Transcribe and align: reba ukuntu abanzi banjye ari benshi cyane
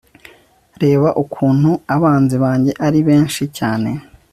reba 0.83 1.09
ukuntu 1.23 1.71
abanzi 1.95 2.35
banjye 2.43 2.71
ari 2.85 2.99
benshi 3.07 3.43
cyane 3.57 3.89